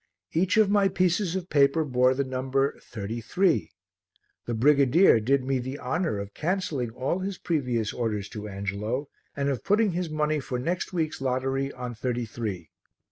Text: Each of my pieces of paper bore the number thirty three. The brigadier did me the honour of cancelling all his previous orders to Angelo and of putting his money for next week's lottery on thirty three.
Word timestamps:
Each 0.33 0.57
of 0.57 0.67
my 0.67 0.87
pieces 0.87 1.35
of 1.35 1.51
paper 1.51 1.85
bore 1.85 2.15
the 2.15 2.23
number 2.23 2.75
thirty 2.81 3.21
three. 3.21 3.69
The 4.47 4.55
brigadier 4.55 5.19
did 5.19 5.43
me 5.43 5.59
the 5.59 5.77
honour 5.77 6.17
of 6.17 6.33
cancelling 6.33 6.89
all 6.89 7.19
his 7.19 7.37
previous 7.37 7.93
orders 7.93 8.27
to 8.29 8.47
Angelo 8.47 9.09
and 9.35 9.47
of 9.47 9.63
putting 9.63 9.91
his 9.91 10.09
money 10.09 10.39
for 10.39 10.57
next 10.57 10.91
week's 10.91 11.21
lottery 11.21 11.71
on 11.71 11.93
thirty 11.93 12.25
three. 12.25 12.71